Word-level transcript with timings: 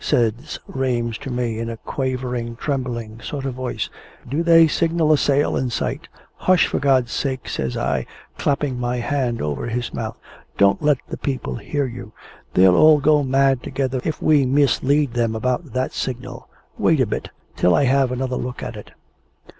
says 0.03 0.57
Rames 0.65 1.15
to 1.19 1.29
me 1.29 1.59
in 1.59 1.69
a 1.69 1.77
quavering, 1.77 2.55
trembling 2.55 3.21
sort 3.21 3.45
of 3.45 3.53
voice. 3.53 3.87
"Do 4.27 4.41
they 4.41 4.67
signal 4.67 5.13
a 5.13 5.17
sail 5.19 5.55
in 5.55 5.69
sight?" 5.69 6.07
"Hush, 6.37 6.65
for 6.65 6.79
God's 6.79 7.11
sake!" 7.11 7.47
says 7.47 7.77
I, 7.77 8.07
clapping 8.35 8.79
my 8.79 8.97
hand 8.97 9.43
over 9.43 9.67
his 9.67 9.93
mouth. 9.93 10.17
"Don't 10.57 10.81
let 10.81 10.97
the 11.09 11.17
people 11.17 11.57
hear 11.57 11.85
you. 11.85 12.13
They'll 12.55 12.75
all 12.75 12.99
go 12.99 13.21
mad 13.21 13.61
together 13.61 14.01
if 14.03 14.19
we 14.19 14.43
mislead 14.43 15.13
them 15.13 15.35
about 15.35 15.71
that 15.73 15.93
signal. 15.93 16.49
Wait 16.79 16.99
a 16.99 17.05
bit, 17.05 17.29
till 17.55 17.75
I 17.75 17.83
have 17.83 18.11
another 18.11 18.37
look 18.37 18.63
at 18.63 18.75
it." 18.75 18.89